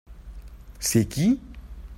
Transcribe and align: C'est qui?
C'est 0.79 1.05
qui? 1.05 1.39